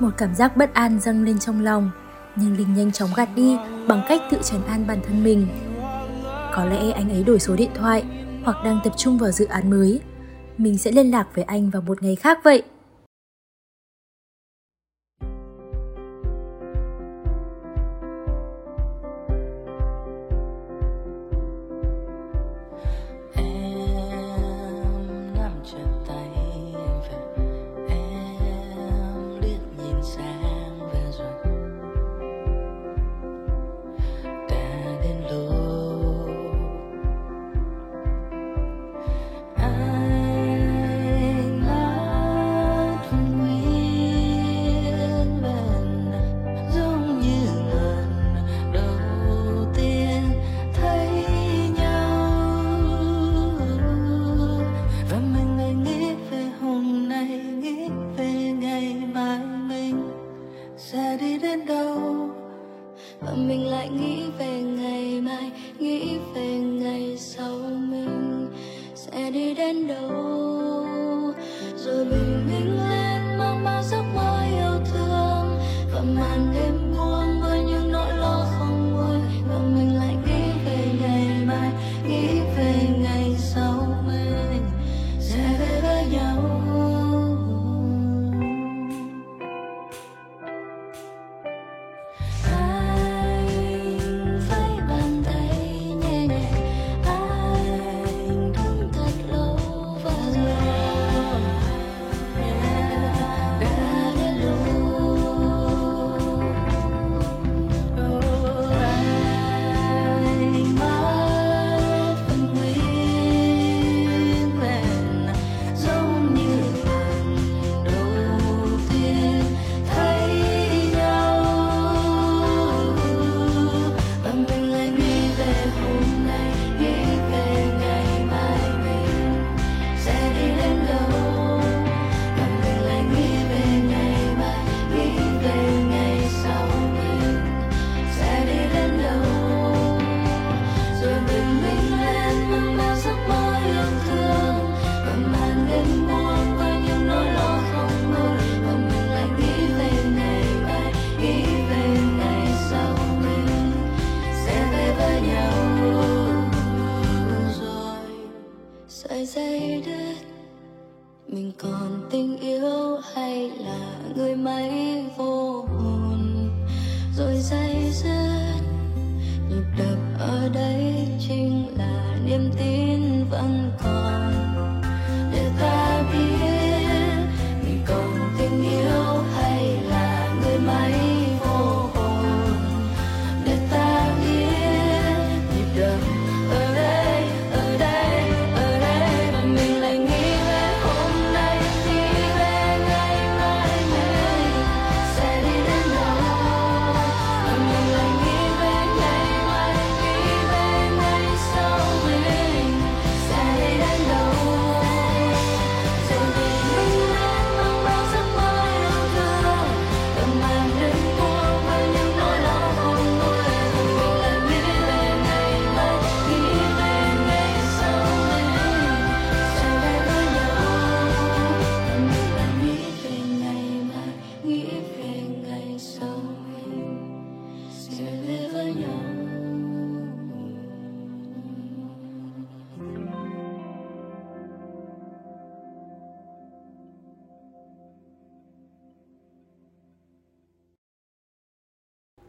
[0.00, 1.90] Một cảm giác bất an dâng lên trong lòng,
[2.36, 3.56] nhưng Linh nhanh chóng gạt đi
[3.88, 5.46] bằng cách tự trấn an bản thân mình.
[6.54, 8.04] Có lẽ anh ấy đổi số điện thoại
[8.44, 10.00] hoặc đang tập trung vào dự án mới.
[10.58, 12.62] Mình sẽ liên lạc với anh vào một ngày khác vậy.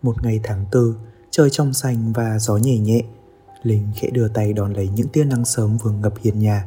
[0.06, 0.96] Một ngày tháng tư,
[1.32, 3.02] trời trong xanh và gió nhẹ nhẹ.
[3.64, 6.66] Linh khẽ đưa tay đón lấy những tia nắng sớm vừa ngập hiền nhà.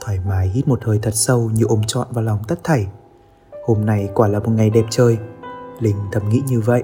[0.00, 2.86] Thoải mái hít một hơi thật sâu như ôm trọn vào lòng tất thảy.
[3.66, 5.18] Hôm nay quả là một ngày đẹp trời.
[5.80, 6.82] Linh thầm nghĩ như vậy.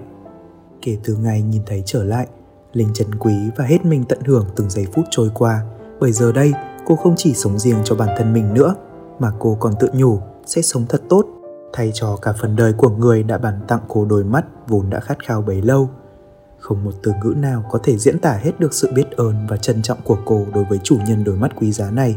[0.83, 2.27] Kể từ ngày nhìn thấy trở lại,
[2.73, 5.65] Linh trân quý và hết mình tận hưởng từng giây phút trôi qua.
[6.01, 6.53] Bởi giờ đây,
[6.87, 8.75] cô không chỉ sống riêng cho bản thân mình nữa,
[9.19, 11.27] mà cô còn tự nhủ sẽ sống thật tốt
[11.73, 15.01] thay cho cả phần đời của người đã bàn tặng cô đôi mắt vốn đã
[15.01, 15.91] khát khao bấy lâu.
[16.59, 19.57] Không một từ ngữ nào có thể diễn tả hết được sự biết ơn và
[19.57, 22.17] trân trọng của cô đối với chủ nhân đôi mắt quý giá này.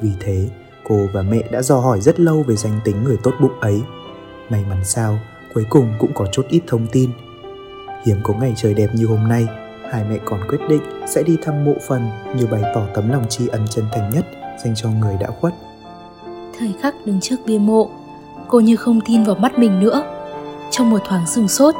[0.00, 0.48] Vì thế,
[0.88, 3.82] cô và mẹ đã dò hỏi rất lâu về danh tính người tốt bụng ấy.
[4.50, 5.18] May mắn sao,
[5.54, 7.10] cuối cùng cũng có chút ít thông tin.
[8.06, 9.46] Hiếm có ngày trời đẹp như hôm nay,
[9.90, 13.24] hai mẹ còn quyết định sẽ đi thăm mộ phần như bày tỏ tấm lòng
[13.28, 14.26] tri ân chân thành nhất
[14.64, 15.54] dành cho người đã khuất.
[16.58, 17.90] Thời khắc đứng trước bia mộ,
[18.48, 20.02] cô như không tin vào mắt mình nữa.
[20.70, 21.74] Trong một thoáng sừng sốt,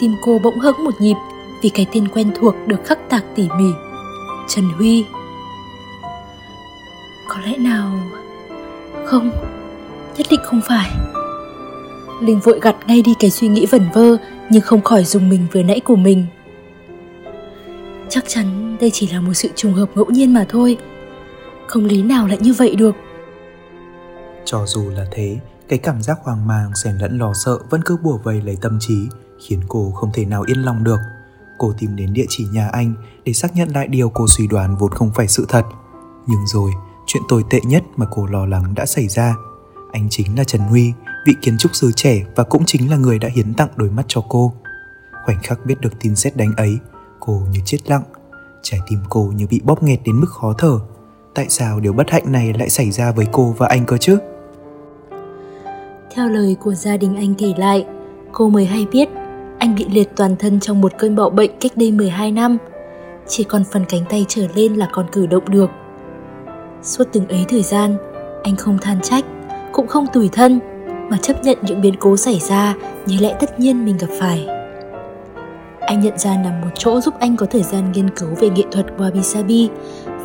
[0.00, 1.16] tim cô bỗng hững một nhịp
[1.62, 3.70] vì cái tên quen thuộc được khắc tạc tỉ mỉ.
[4.48, 5.04] Trần Huy.
[7.28, 7.98] Có lẽ nào...
[9.04, 9.30] Không,
[10.16, 10.90] nhất định không phải.
[12.20, 14.16] Linh vội gặt ngay đi cái suy nghĩ vẩn vơ
[14.50, 16.26] nhưng không khỏi dùng mình vừa nãy của mình.
[18.08, 20.76] Chắc chắn đây chỉ là một sự trùng hợp ngẫu nhiên mà thôi.
[21.66, 22.96] Không lý nào lại như vậy được.
[24.44, 25.36] Cho dù là thế,
[25.68, 28.78] cái cảm giác hoang mang xen lẫn lo sợ vẫn cứ bùa vây lấy tâm
[28.80, 29.08] trí,
[29.46, 30.98] khiến cô không thể nào yên lòng được.
[31.58, 34.76] Cô tìm đến địa chỉ nhà anh để xác nhận lại điều cô suy đoán
[34.76, 35.64] vốn không phải sự thật.
[36.26, 36.70] Nhưng rồi,
[37.06, 39.34] chuyện tồi tệ nhất mà cô lo lắng đã xảy ra.
[39.92, 40.92] Anh chính là Trần Huy,
[41.26, 44.04] vị kiến trúc sư trẻ và cũng chính là người đã hiến tặng đôi mắt
[44.08, 44.52] cho cô.
[45.24, 46.78] Khoảnh khắc biết được tin xét đánh ấy,
[47.20, 48.02] cô như chết lặng.
[48.62, 50.78] Trái tim cô như bị bóp nghẹt đến mức khó thở.
[51.34, 54.18] Tại sao điều bất hạnh này lại xảy ra với cô và anh cơ chứ?
[56.18, 57.86] Theo lời của gia đình anh kể lại,
[58.32, 59.08] cô mới hay biết
[59.58, 62.58] anh bị liệt toàn thân trong một cơn bạo bệnh cách đây 12 năm.
[63.28, 65.70] Chỉ còn phần cánh tay trở lên là còn cử động được.
[66.82, 67.96] Suốt từng ấy thời gian,
[68.42, 69.24] anh không than trách,
[69.72, 70.60] cũng không tủi thân,
[71.10, 72.74] mà chấp nhận những biến cố xảy ra
[73.06, 74.46] như lẽ tất nhiên mình gặp phải.
[75.80, 78.64] Anh nhận ra nằm một chỗ giúp anh có thời gian nghiên cứu về nghệ
[78.70, 79.68] thuật wabi sabi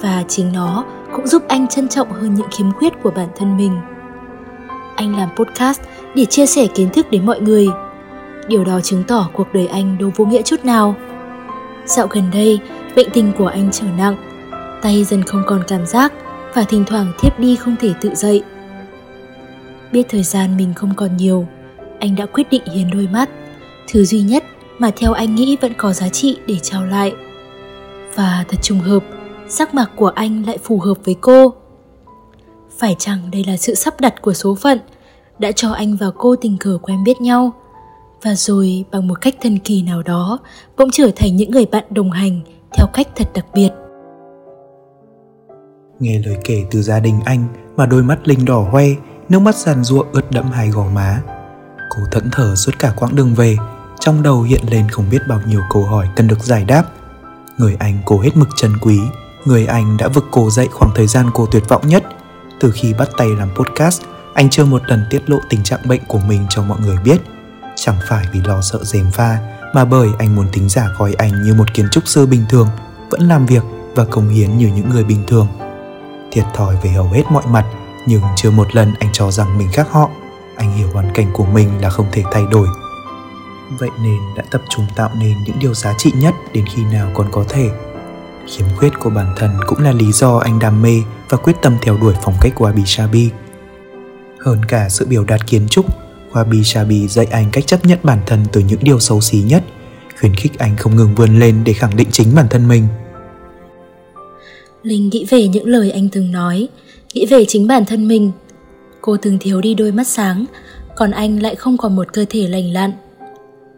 [0.01, 3.57] và chính nó cũng giúp anh trân trọng hơn những khiếm khuyết của bản thân
[3.57, 3.71] mình.
[4.95, 5.81] Anh làm podcast
[6.15, 7.67] để chia sẻ kiến thức đến mọi người.
[8.47, 10.95] Điều đó chứng tỏ cuộc đời anh đâu vô nghĩa chút nào.
[11.85, 12.59] Dạo gần đây,
[12.95, 14.15] bệnh tình của anh trở nặng,
[14.81, 16.13] tay dần không còn cảm giác
[16.53, 18.43] và thỉnh thoảng thiếp đi không thể tự dậy.
[19.91, 21.47] Biết thời gian mình không còn nhiều,
[21.99, 23.29] anh đã quyết định hiến đôi mắt,
[23.87, 24.43] thứ duy nhất
[24.79, 27.13] mà theo anh nghĩ vẫn có giá trị để trao lại.
[28.15, 29.03] Và thật trùng hợp,
[29.47, 31.53] sắc mặt của anh lại phù hợp với cô.
[32.79, 34.79] Phải chăng đây là sự sắp đặt của số phận
[35.39, 37.53] đã cho anh và cô tình cờ quen biết nhau
[38.21, 40.39] và rồi bằng một cách thần kỳ nào đó
[40.77, 42.41] bỗng trở thành những người bạn đồng hành
[42.77, 43.69] theo cách thật đặc biệt.
[45.99, 48.85] Nghe lời kể từ gia đình anh mà đôi mắt Linh đỏ hoe,
[49.29, 51.21] nước mắt giàn giụa ướt đẫm hai gò má.
[51.89, 53.57] Cô thẫn thờ suốt cả quãng đường về,
[53.99, 56.83] trong đầu hiện lên không biết bao nhiêu câu hỏi cần được giải đáp.
[57.57, 58.99] Người anh cô hết mực trân quý,
[59.45, 62.03] người anh đã vực cô dậy khoảng thời gian cô tuyệt vọng nhất.
[62.63, 64.01] Từ khi bắt tay làm podcast,
[64.33, 67.17] anh chưa một lần tiết lộ tình trạng bệnh của mình cho mọi người biết.
[67.75, 69.37] Chẳng phải vì lo sợ dèm pha,
[69.73, 72.67] mà bởi anh muốn tính giả coi anh như một kiến trúc sư bình thường,
[73.09, 73.63] vẫn làm việc
[73.95, 75.47] và công hiến như những người bình thường.
[76.31, 77.65] Thiệt thòi về hầu hết mọi mặt,
[78.07, 80.09] nhưng chưa một lần anh cho rằng mình khác họ.
[80.57, 82.67] Anh hiểu hoàn cảnh của mình là không thể thay đổi
[83.79, 87.11] vậy nên đã tập trung tạo nên những điều giá trị nhất đến khi nào
[87.13, 87.69] còn có thể
[88.47, 91.01] khiếm khuyết của bản thân cũng là lý do anh đam mê
[91.33, 93.29] và quyết tâm theo đuổi phong cách wabi sabi
[94.39, 95.85] hơn cả sự biểu đạt kiến trúc
[96.31, 99.63] wabi sabi dạy anh cách chấp nhận bản thân từ những điều xấu xí nhất
[100.23, 102.87] khuyến khích anh không ngừng vươn lên để khẳng định chính bản thân mình.
[104.83, 106.67] Linh nghĩ về những lời anh từng nói
[107.13, 108.31] nghĩ về chính bản thân mình.
[109.01, 110.45] Cô từng thiếu đi đôi mắt sáng
[110.95, 112.91] còn anh lại không còn một cơ thể lành lặn.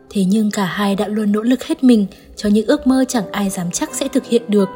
[0.10, 3.32] Thế nhưng cả hai đã luôn nỗ lực hết mình cho những ước mơ chẳng
[3.32, 4.70] ai dám chắc sẽ thực hiện được.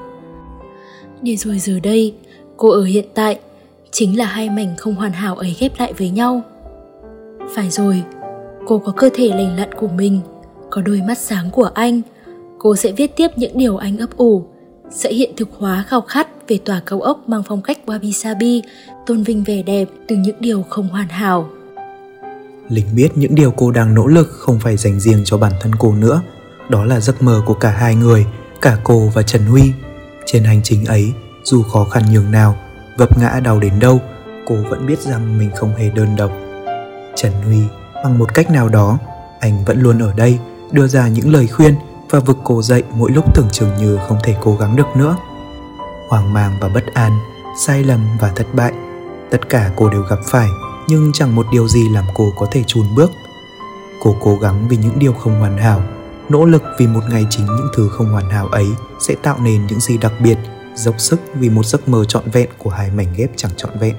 [1.21, 2.13] Để rồi giờ đây,
[2.59, 3.39] cô ở hiện tại
[3.91, 6.41] chính là hai mảnh không hoàn hảo ấy ghép lại với nhau.
[7.55, 8.03] Phải rồi,
[8.67, 10.21] cô có cơ thể lành lặn của mình,
[10.69, 12.01] có đôi mắt sáng của anh.
[12.57, 14.45] Cô sẽ viết tiếp những điều anh ấp ủ,
[14.91, 18.61] sẽ hiện thực hóa khao khát về tòa cao ốc mang phong cách wabi sabi,
[19.05, 21.49] tôn vinh vẻ đẹp từ những điều không hoàn hảo.
[22.69, 25.71] Linh biết những điều cô đang nỗ lực không phải dành riêng cho bản thân
[25.79, 26.21] cô nữa.
[26.69, 28.25] Đó là giấc mơ của cả hai người,
[28.61, 29.63] cả cô và Trần Huy.
[30.25, 31.13] Trên hành trình ấy,
[31.49, 32.55] dù khó khăn nhường nào,
[32.97, 34.01] vấp ngã đau đến đâu,
[34.45, 36.31] cô vẫn biết rằng mình không hề đơn độc.
[37.15, 37.59] Trần Huy,
[38.03, 38.97] bằng một cách nào đó,
[39.39, 40.39] anh vẫn luôn ở đây,
[40.71, 41.75] đưa ra những lời khuyên
[42.09, 45.17] và vực cô dậy mỗi lúc tưởng chừng như không thể cố gắng được nữa.
[46.09, 47.19] Hoang mang và bất an,
[47.65, 48.73] sai lầm và thất bại,
[49.31, 50.47] tất cả cô đều gặp phải
[50.87, 53.11] nhưng chẳng một điều gì làm cô có thể chùn bước
[53.99, 55.81] cô cố gắng vì những điều không hoàn hảo
[56.29, 58.67] nỗ lực vì một ngày chính những thứ không hoàn hảo ấy
[58.99, 60.37] sẽ tạo nên những gì đặc biệt
[60.79, 63.95] dốc sức vì một giấc mơ trọn vẹn của hai mảnh ghép chẳng trọn vẹn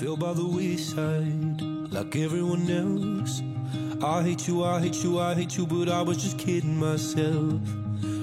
[0.00, 3.42] feel by the wayside like everyone else
[4.02, 7.60] I hate you, I hate you, I hate you, but I was just kidding myself.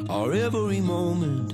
[0.10, 1.54] Our every moment,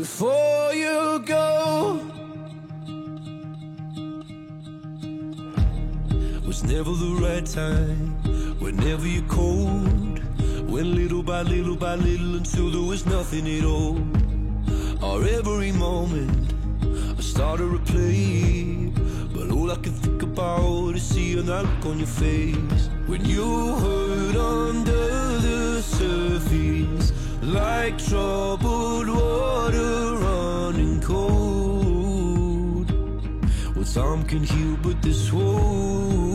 [0.00, 2.00] Before you go,
[6.46, 8.16] was never the right time.
[8.60, 10.18] Whenever you're cold,
[10.70, 13.98] went little by little by little until there was nothing at all.
[15.02, 16.54] Or every moment
[17.18, 18.92] I started to play
[19.34, 23.48] But all I can think about is seeing that look on your face When you
[23.76, 28.59] hurt under the surface Like troubled
[29.14, 32.90] water running cold.
[33.74, 36.29] Well, time can heal, but this won't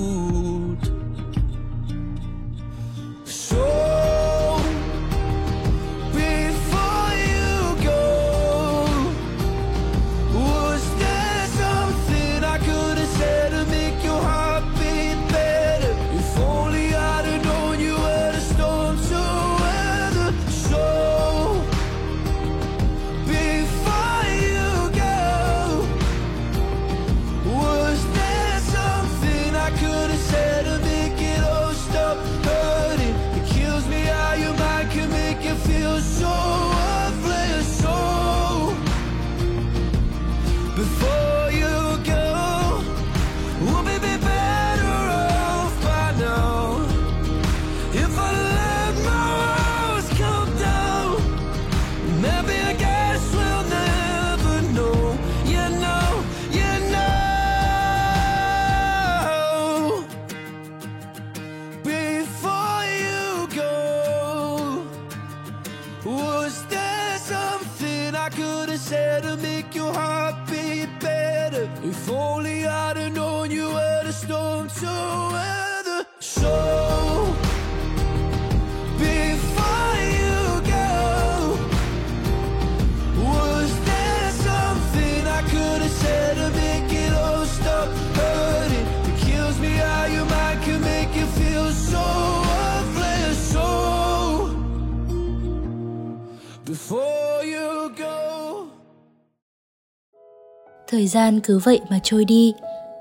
[101.06, 102.54] Thời gian cứ vậy mà trôi đi,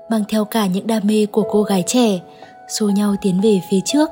[0.09, 2.19] mang theo cả những đam mê của cô gái trẻ,
[2.67, 4.09] xô nhau tiến về phía trước.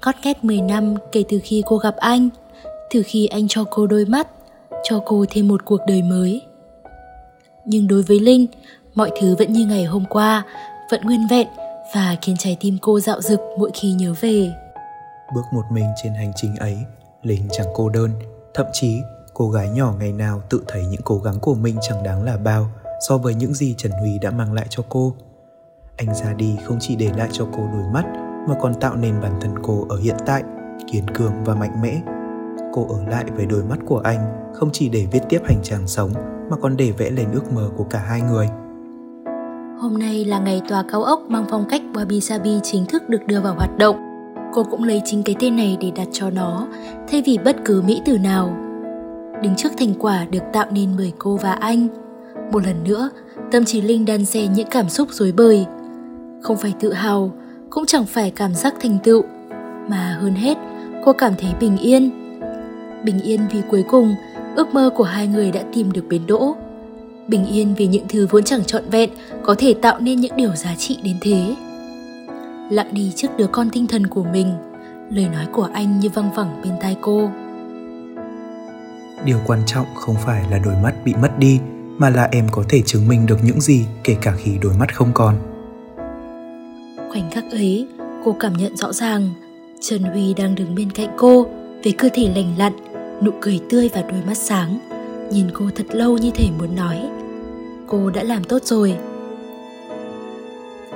[0.00, 2.28] Cót ghét 10 năm kể từ khi cô gặp anh,
[2.90, 4.28] từ khi anh cho cô đôi mắt,
[4.82, 6.42] cho cô thêm một cuộc đời mới.
[7.64, 8.46] Nhưng đối với Linh,
[8.94, 10.44] mọi thứ vẫn như ngày hôm qua,
[10.90, 11.48] vẫn nguyên vẹn
[11.94, 14.52] và khiến trái tim cô dạo dực mỗi khi nhớ về.
[15.34, 16.78] Bước một mình trên hành trình ấy,
[17.22, 18.10] Linh chẳng cô đơn,
[18.54, 19.00] thậm chí
[19.34, 22.36] cô gái nhỏ ngày nào tự thấy những cố gắng của mình chẳng đáng là
[22.36, 22.70] bao
[23.08, 25.14] so với những gì Trần Huy đã mang lại cho cô.
[25.96, 28.04] Anh ra đi không chỉ để lại cho cô đôi mắt
[28.48, 30.42] mà còn tạo nên bản thân cô ở hiện tại,
[30.92, 32.00] kiên cường và mạnh mẽ.
[32.72, 35.86] Cô ở lại với đôi mắt của anh không chỉ để viết tiếp hành trang
[35.86, 36.10] sống
[36.50, 38.48] mà còn để vẽ lên ước mơ của cả hai người.
[39.80, 43.26] Hôm nay là ngày tòa cao ốc mang phong cách Wabi Sabi chính thức được
[43.26, 43.96] đưa vào hoạt động.
[44.54, 46.68] Cô cũng lấy chính cái tên này để đặt cho nó,
[47.08, 48.56] thay vì bất cứ mỹ từ nào.
[49.42, 51.88] Đứng trước thành quả được tạo nên bởi cô và anh.
[52.52, 53.10] Một lần nữa,
[53.50, 55.66] tâm trí Linh đan xen những cảm xúc rối bời.
[56.42, 57.32] Không phải tự hào,
[57.70, 59.22] cũng chẳng phải cảm giác thành tựu,
[59.88, 60.58] mà hơn hết,
[61.04, 62.10] cô cảm thấy bình yên.
[63.04, 64.14] Bình yên vì cuối cùng,
[64.56, 66.56] ước mơ của hai người đã tìm được bến đỗ.
[67.28, 69.10] Bình yên vì những thứ vốn chẳng trọn vẹn
[69.42, 71.54] có thể tạo nên những điều giá trị đến thế.
[72.70, 74.52] Lặng đi trước đứa con tinh thần của mình,
[75.10, 77.30] lời nói của anh như văng vẳng bên tai cô.
[79.24, 81.60] Điều quan trọng không phải là đôi mắt bị mất đi
[82.00, 84.94] mà là em có thể chứng minh được những gì kể cả khi đôi mắt
[84.94, 85.36] không còn.
[87.12, 87.86] Khoảnh khắc ấy,
[88.24, 89.30] cô cảm nhận rõ ràng
[89.80, 91.46] Trần Huy đang đứng bên cạnh cô
[91.84, 92.72] với cơ thể lành lặn,
[93.22, 94.78] nụ cười tươi và đôi mắt sáng.
[95.30, 97.08] Nhìn cô thật lâu như thể muốn nói
[97.86, 98.96] Cô đã làm tốt rồi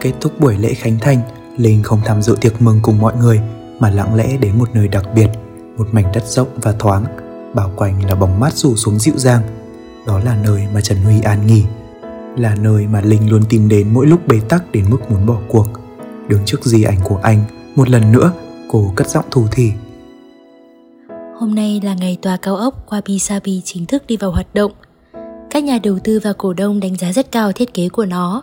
[0.01, 1.19] Kết thúc buổi lễ khánh thành,
[1.57, 3.41] Linh không tham dự tiệc mừng cùng mọi người
[3.79, 5.29] mà lặng lẽ đến một nơi đặc biệt,
[5.77, 7.05] một mảnh đất rộng và thoáng,
[7.55, 9.64] bao quanh là bóng mát rủ xuống dịu dàng
[10.07, 11.63] đó là nơi mà Trần Huy an nghỉ,
[12.37, 15.39] là nơi mà Linh luôn tìm đến mỗi lúc bế tắc đến mức muốn bỏ
[15.49, 15.67] cuộc.
[16.29, 17.45] Đứng trước di ảnh của anh,
[17.77, 18.33] một lần nữa
[18.69, 19.71] cô cất giọng thủ thỉ.
[21.39, 24.73] Hôm nay là ngày tòa cao ốc Wabi Sabi chính thức đi vào hoạt động.
[25.51, 28.43] Các nhà đầu tư và cổ đông đánh giá rất cao thiết kế của nó,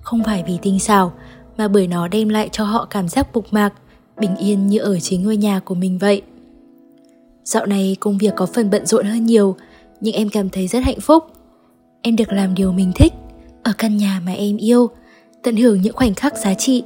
[0.00, 1.12] không phải vì tinh xảo,
[1.56, 3.72] mà bởi nó đem lại cho họ cảm giác bục mạc,
[4.20, 6.22] bình yên như ở chính ngôi nhà của mình vậy.
[7.44, 9.56] Dạo này công việc có phần bận rộn hơn nhiều,
[10.00, 11.24] nhưng em cảm thấy rất hạnh phúc.
[12.02, 13.12] Em được làm điều mình thích,
[13.62, 14.90] ở căn nhà mà em yêu,
[15.42, 16.82] tận hưởng những khoảnh khắc giá trị.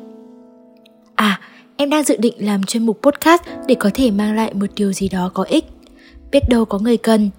[1.14, 1.40] À,
[1.76, 4.92] em đang dự định làm chuyên mục podcast để có thể mang lại một điều
[4.92, 5.64] gì đó có ích.
[6.30, 7.30] Biết đâu có người cần,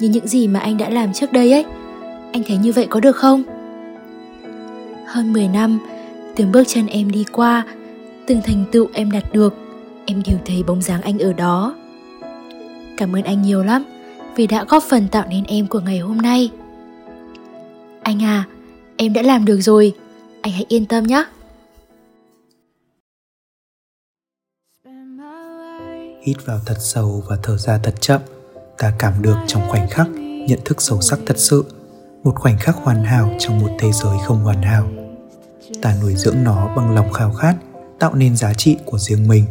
[0.00, 1.64] như những gì mà anh đã làm trước đây ấy.
[2.32, 3.42] Anh thấy như vậy có được không?
[5.06, 5.78] Hơn 10 năm,
[6.36, 7.66] từng bước chân em đi qua,
[8.26, 9.54] từng thành tựu em đạt được,
[10.06, 11.74] em đều thấy bóng dáng anh ở đó.
[12.96, 13.84] Cảm ơn anh nhiều lắm
[14.40, 16.50] vì đã góp phần tạo nên em của ngày hôm nay.
[18.02, 18.44] Anh à,
[18.96, 19.94] em đã làm được rồi,
[20.42, 21.24] anh hãy yên tâm nhé.
[26.22, 28.20] Hít vào thật sâu và thở ra thật chậm,
[28.78, 30.08] ta cảm được trong khoảnh khắc
[30.48, 31.64] nhận thức sâu sắc thật sự,
[32.24, 34.90] một khoảnh khắc hoàn hảo trong một thế giới không hoàn hảo.
[35.82, 37.54] Ta nuôi dưỡng nó bằng lòng khao khát,
[37.98, 39.44] tạo nên giá trị của riêng mình.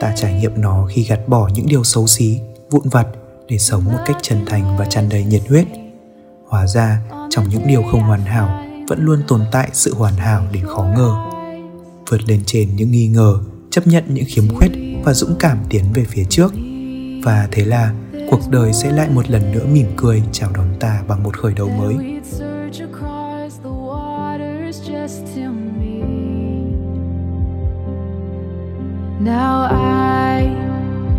[0.00, 2.38] Ta trải nghiệm nó khi gạt bỏ những điều xấu xí,
[2.70, 3.06] vụn vặt
[3.48, 5.66] để sống một cách chân thành và tràn đầy nhiệt huyết.
[6.48, 10.42] Hóa ra, trong những điều không hoàn hảo vẫn luôn tồn tại sự hoàn hảo
[10.52, 11.14] đến khó ngờ.
[12.10, 13.38] Vượt lên trên những nghi ngờ,
[13.70, 14.70] chấp nhận những khiếm khuyết
[15.04, 16.52] và dũng cảm tiến về phía trước.
[17.24, 17.94] Và thế là
[18.30, 21.54] cuộc đời sẽ lại một lần nữa mỉm cười chào đón ta bằng một khởi
[21.54, 21.96] đầu mới.
[29.24, 30.46] Now I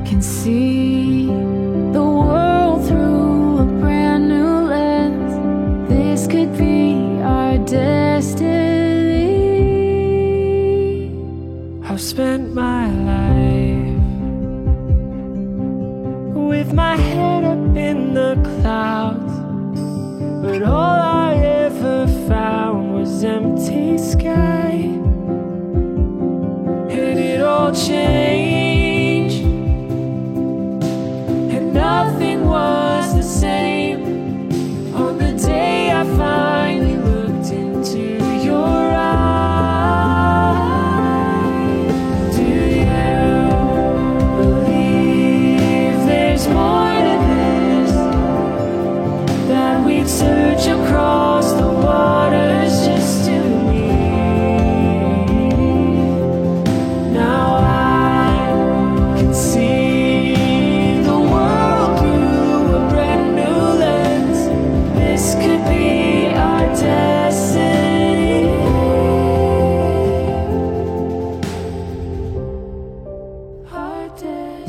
[0.05, 1.26] can see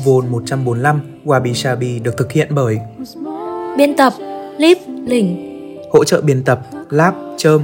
[0.05, 2.77] Vôn 145 Wabi Sabi được thực hiện bởi
[3.77, 4.13] Biên tập
[4.57, 5.49] Lip Lỉnh
[5.91, 7.63] hỗ trợ biên tập Lab Chơm,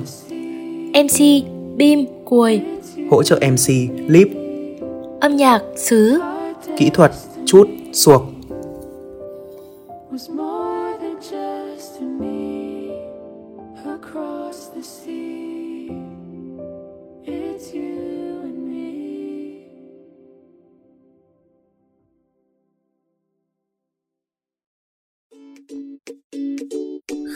[0.93, 1.45] MC
[1.77, 2.61] Bim Cuồi.
[3.11, 3.73] Hỗ trợ MC
[4.07, 4.27] Lip,
[5.21, 6.19] Âm nhạc Sứ
[6.77, 7.11] kỹ thuật
[7.45, 8.21] Chút Suộc.